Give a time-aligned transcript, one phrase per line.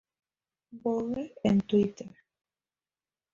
[0.81, 2.11] BooG!e en Twitter